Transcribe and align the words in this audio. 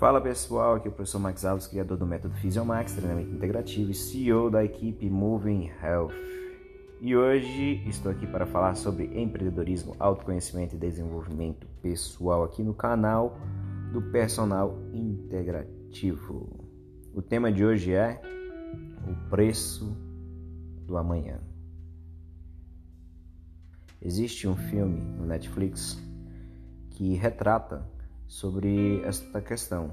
Fala 0.00 0.18
pessoal, 0.18 0.76
aqui 0.76 0.88
é 0.88 0.90
o 0.90 0.94
professor 0.94 1.18
Max 1.18 1.44
Alves, 1.44 1.66
criador 1.66 1.98
do 1.98 2.06
método 2.06 2.34
Physiomax, 2.36 2.94
treinamento 2.94 3.34
integrativo 3.34 3.90
e 3.90 3.94
CEO 3.94 4.50
da 4.50 4.64
equipe 4.64 5.10
Moving 5.10 5.70
Health. 5.82 6.14
E 7.02 7.14
hoje 7.14 7.86
estou 7.86 8.10
aqui 8.10 8.26
para 8.26 8.46
falar 8.46 8.76
sobre 8.76 9.04
empreendedorismo, 9.20 9.94
autoconhecimento 9.98 10.74
e 10.74 10.78
desenvolvimento 10.78 11.66
pessoal 11.82 12.44
aqui 12.44 12.62
no 12.62 12.72
canal 12.72 13.38
do 13.92 14.00
Personal 14.00 14.74
Integrativo. 14.94 16.66
O 17.12 17.20
tema 17.20 17.52
de 17.52 17.62
hoje 17.62 17.92
é 17.92 18.22
o 19.06 19.28
preço 19.28 19.94
do 20.86 20.96
amanhã. 20.96 21.42
Existe 24.00 24.48
um 24.48 24.56
filme 24.56 24.98
no 24.98 25.26
Netflix 25.26 26.02
que 26.88 27.12
retrata 27.16 27.99
sobre 28.30 29.02
esta 29.02 29.40
questão. 29.40 29.90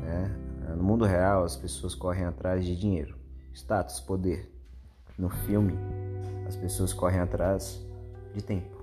Né? 0.00 0.74
No 0.76 0.82
mundo 0.84 1.04
real, 1.04 1.42
as 1.42 1.56
pessoas 1.56 1.92
correm 1.92 2.24
atrás 2.24 2.64
de 2.64 2.76
dinheiro, 2.76 3.16
status, 3.52 3.98
poder. 3.98 4.48
No 5.18 5.28
filme, 5.28 5.74
as 6.46 6.54
pessoas 6.54 6.94
correm 6.94 7.18
atrás 7.18 7.84
de 8.32 8.42
tempo. 8.42 8.80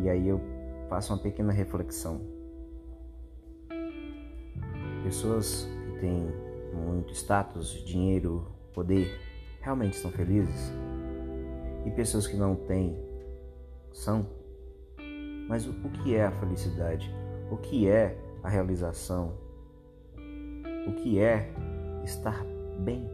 E 0.00 0.08
aí 0.08 0.28
eu 0.28 0.40
faço 0.88 1.12
uma 1.12 1.20
pequena 1.20 1.52
reflexão. 1.52 2.20
Pessoas 5.02 5.68
que 5.84 6.00
têm 6.00 6.28
muito 6.72 7.12
status, 7.12 7.84
dinheiro, 7.84 8.46
poder, 8.72 9.20
realmente 9.60 9.96
são 9.96 10.10
felizes? 10.12 10.72
E 11.84 11.90
pessoas 11.90 12.28
que 12.28 12.36
não 12.36 12.54
têm 12.54 12.96
são 13.92 14.24
mas 15.48 15.66
o 15.66 15.72
que 15.90 16.14
é 16.14 16.26
a 16.26 16.32
felicidade? 16.32 17.14
O 17.50 17.56
que 17.56 17.88
é 17.88 18.18
a 18.42 18.48
realização? 18.48 19.34
O 20.86 20.92
que 20.94 21.18
é 21.18 21.52
estar 22.04 22.44
bem? 22.80 23.08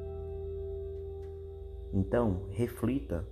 Então, 1.92 2.42
reflita 2.50 3.26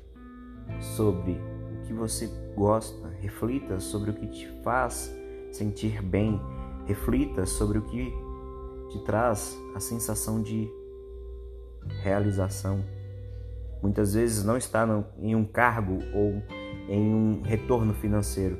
sobre 0.80 1.32
o 1.32 1.86
que 1.86 1.92
você 1.92 2.26
gosta, 2.54 3.08
reflita 3.20 3.78
sobre 3.80 4.10
o 4.10 4.14
que 4.14 4.26
te 4.26 4.46
faz 4.62 5.14
sentir 5.52 6.02
bem, 6.02 6.40
reflita 6.86 7.46
sobre 7.46 7.78
o 7.78 7.82
que 7.82 8.12
te 8.90 9.04
traz 9.04 9.56
a 9.74 9.80
sensação 9.80 10.42
de 10.42 10.68
realização. 12.02 12.84
Muitas 13.82 14.14
vezes 14.14 14.44
não 14.44 14.56
está 14.56 14.86
em 15.18 15.34
um 15.34 15.44
cargo 15.44 15.98
ou 16.14 16.42
em 16.88 17.14
um 17.14 17.42
retorno 17.42 17.94
financeiro, 17.94 18.56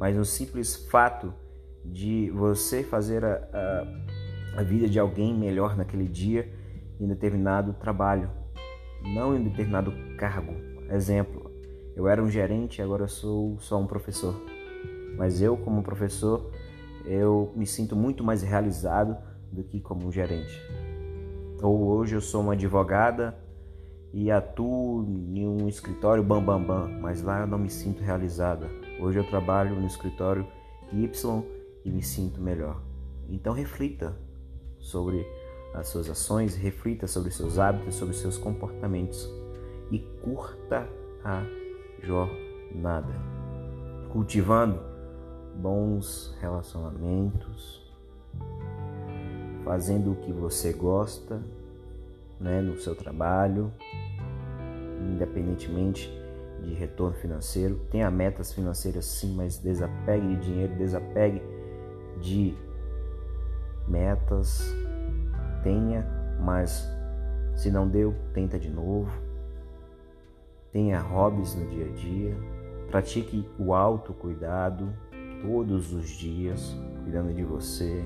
mas 0.00 0.16
no 0.16 0.24
simples 0.24 0.74
fato 0.74 1.32
de 1.84 2.30
você 2.30 2.82
fazer 2.82 3.22
a, 3.22 3.34
a, 4.56 4.60
a 4.60 4.62
vida 4.62 4.88
de 4.88 4.98
alguém 4.98 5.36
melhor 5.36 5.76
naquele 5.76 6.08
dia 6.08 6.50
em 6.98 7.06
determinado 7.06 7.74
trabalho, 7.74 8.30
não 9.02 9.36
em 9.36 9.44
determinado 9.44 9.92
cargo. 10.16 10.54
Exemplo, 10.90 11.50
eu 11.94 12.08
era 12.08 12.22
um 12.22 12.30
gerente, 12.30 12.80
agora 12.80 13.06
sou 13.06 13.58
só 13.60 13.78
um 13.78 13.86
professor. 13.86 14.34
Mas 15.18 15.42
eu, 15.42 15.56
como 15.58 15.82
professor, 15.82 16.50
eu 17.04 17.52
me 17.54 17.66
sinto 17.66 17.94
muito 17.94 18.24
mais 18.24 18.42
realizado 18.42 19.16
do 19.52 19.62
que 19.62 19.80
como 19.80 20.06
um 20.06 20.12
gerente. 20.12 20.62
Ou 21.62 21.88
hoje 21.88 22.14
eu 22.14 22.22
sou 22.22 22.40
uma 22.40 22.54
advogada 22.54 23.36
e 24.14 24.30
atuo 24.30 25.04
em 25.34 25.46
um 25.46 25.68
escritório 25.68 26.22
bam 26.22 26.42
bam 26.42 26.62
bam, 26.62 26.88
mas 27.00 27.22
lá 27.22 27.40
eu 27.40 27.46
não 27.46 27.58
me 27.58 27.68
sinto 27.68 28.02
realizada. 28.02 28.79
Hoje 29.00 29.18
eu 29.18 29.24
trabalho 29.24 29.74
no 29.74 29.86
escritório 29.86 30.46
Y 30.92 31.10
e 31.84 31.90
me 31.90 32.02
sinto 32.02 32.38
melhor. 32.38 32.82
Então 33.30 33.54
reflita 33.54 34.14
sobre 34.78 35.26
as 35.72 35.88
suas 35.88 36.10
ações, 36.10 36.54
reflita 36.54 37.06
sobre 37.06 37.30
seus 37.30 37.58
hábitos, 37.58 37.94
sobre 37.94 38.14
seus 38.14 38.36
comportamentos 38.36 39.26
e 39.90 40.00
curta 40.22 40.86
a 41.24 41.42
jornada, 42.02 43.14
cultivando 44.12 44.78
bons 45.56 46.36
relacionamentos, 46.38 47.90
fazendo 49.64 50.12
o 50.12 50.16
que 50.16 50.32
você 50.32 50.74
gosta, 50.74 51.42
né, 52.38 52.60
no 52.60 52.76
seu 52.76 52.94
trabalho, 52.94 53.72
independentemente 55.10 56.19
de 56.62 56.74
retorno 56.74 57.14
financeiro. 57.14 57.80
Tenha 57.90 58.10
metas 58.10 58.52
financeiras 58.52 59.04
sim, 59.04 59.34
mas 59.34 59.58
desapegue 59.58 60.26
de 60.28 60.36
dinheiro, 60.36 60.74
desapegue 60.76 61.42
de 62.20 62.54
metas. 63.88 64.62
Tenha, 65.62 66.06
mas 66.40 66.88
se 67.54 67.70
não 67.70 67.88
deu, 67.88 68.14
tenta 68.32 68.58
de 68.58 68.70
novo. 68.70 69.10
Tenha 70.72 71.00
hobbies 71.00 71.54
no 71.54 71.66
dia 71.66 71.86
a 71.86 71.92
dia. 71.92 72.36
Pratique 72.90 73.48
o 73.58 73.74
autocuidado 73.74 74.92
todos 75.42 75.92
os 75.92 76.08
dias, 76.08 76.76
cuidando 77.02 77.32
de 77.32 77.44
você. 77.44 78.04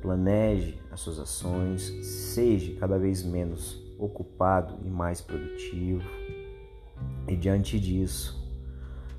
Planeje 0.00 0.80
as 0.90 1.00
suas 1.00 1.18
ações, 1.18 1.82
seja 2.04 2.76
cada 2.78 2.98
vez 2.98 3.22
menos 3.22 3.80
ocupado 4.04 4.78
e 4.84 4.90
mais 4.90 5.20
produtivo. 5.20 6.02
E 7.28 7.36
diante 7.36 7.78
disso, 7.78 8.42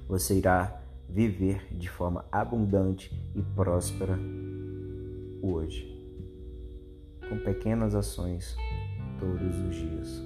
você 0.08 0.38
irá 0.38 0.82
viver 1.08 1.68
de 1.72 1.90
forma 1.90 2.26
abundante 2.32 3.12
e 3.36 3.42
próspera 3.42 4.18
hoje, 5.42 5.86
com 7.30 7.38
pequenas 7.40 7.96
ações 7.96 8.56
todos 9.20 9.58
os 9.60 9.76
dias. 9.76 10.24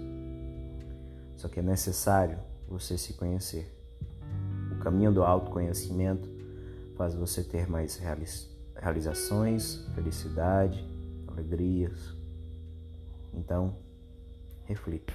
Só 1.35 1.47
que 1.47 1.59
é 1.59 1.63
necessário 1.63 2.39
você 2.67 2.97
se 2.97 3.13
conhecer. 3.13 3.71
O 4.71 4.79
caminho 4.79 5.11
do 5.11 5.23
autoconhecimento 5.23 6.29
faz 6.95 7.13
você 7.13 7.43
ter 7.43 7.69
mais 7.69 8.01
realizações, 8.75 9.85
felicidade, 9.93 10.83
alegrias. 11.27 12.15
Então, 13.33 13.75
reflita. 14.67 15.13